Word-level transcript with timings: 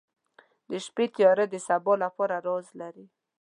•د 0.69 0.71
شپې 0.85 1.05
تیاره 1.15 1.45
د 1.49 1.55
سبا 1.67 1.93
لپاره 2.03 2.35
راز 2.45 2.67
لري. 2.81 3.05